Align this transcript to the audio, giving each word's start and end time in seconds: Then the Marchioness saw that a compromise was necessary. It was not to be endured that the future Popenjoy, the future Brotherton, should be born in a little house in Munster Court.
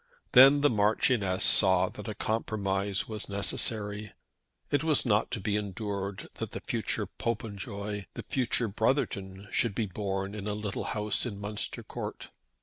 Then 0.31 0.61
the 0.61 0.69
Marchioness 0.71 1.43
saw 1.43 1.87
that 1.89 2.07
a 2.07 2.15
compromise 2.15 3.07
was 3.07 3.29
necessary. 3.29 4.13
It 4.71 4.83
was 4.83 5.05
not 5.05 5.29
to 5.29 5.39
be 5.39 5.55
endured 5.57 6.27
that 6.37 6.53
the 6.53 6.61
future 6.61 7.05
Popenjoy, 7.05 8.07
the 8.15 8.23
future 8.23 8.67
Brotherton, 8.67 9.47
should 9.51 9.75
be 9.75 9.85
born 9.85 10.33
in 10.33 10.47
a 10.47 10.55
little 10.55 10.85
house 10.85 11.27
in 11.27 11.39
Munster 11.39 11.83
Court. 11.83 12.31